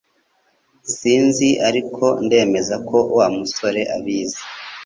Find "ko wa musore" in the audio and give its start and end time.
2.87-3.81